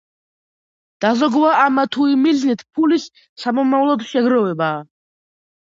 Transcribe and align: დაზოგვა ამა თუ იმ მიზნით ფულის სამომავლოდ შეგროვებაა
დაზოგვა 1.05 1.51
ამა 1.65 1.83
თუ 1.97 2.07
იმ 2.15 2.25
მიზნით 2.25 2.65
ფულის 2.79 3.07
სამომავლოდ 3.45 4.09
შეგროვებაა 4.17 4.85